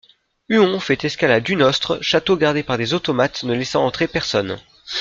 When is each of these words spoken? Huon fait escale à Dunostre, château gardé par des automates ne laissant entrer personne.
Huon 0.49 0.79
fait 0.79 1.05
escale 1.05 1.29
à 1.31 1.39
Dunostre, 1.41 1.99
château 2.01 2.35
gardé 2.35 2.63
par 2.63 2.75
des 2.79 2.95
automates 2.95 3.43
ne 3.43 3.53
laissant 3.53 3.85
entrer 3.85 4.07
personne. 4.07 4.59